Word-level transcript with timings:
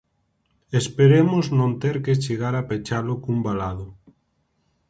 Esperemos 0.81 1.45
non 1.59 1.71
ter 1.83 1.95
que 2.05 2.19
chegar 2.23 2.53
a 2.57 2.67
pechalo 2.69 3.13
cun 3.23 3.37
valado. 3.47 3.87